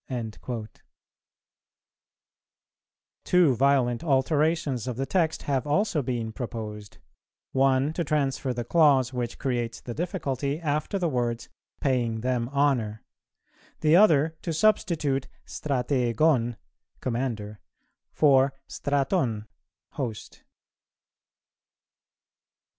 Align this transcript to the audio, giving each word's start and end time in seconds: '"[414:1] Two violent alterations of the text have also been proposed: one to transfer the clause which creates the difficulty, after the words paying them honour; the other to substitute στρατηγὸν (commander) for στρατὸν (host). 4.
'"[414:1] 0.09 0.67
Two 3.23 3.53
violent 3.53 4.03
alterations 4.03 4.87
of 4.87 4.97
the 4.97 5.05
text 5.05 5.43
have 5.43 5.67
also 5.67 6.01
been 6.01 6.31
proposed: 6.31 6.97
one 7.51 7.93
to 7.93 8.03
transfer 8.03 8.51
the 8.51 8.63
clause 8.63 9.13
which 9.13 9.37
creates 9.37 9.79
the 9.79 9.93
difficulty, 9.93 10.59
after 10.59 10.97
the 10.97 11.07
words 11.07 11.49
paying 11.81 12.21
them 12.21 12.49
honour; 12.49 13.03
the 13.81 13.95
other 13.95 14.35
to 14.41 14.51
substitute 14.51 15.27
στρατηγὸν 15.45 16.55
(commander) 16.99 17.59
for 18.11 18.53
στρατὸν 18.67 19.45
(host). 19.91 20.37
4. 20.37 20.45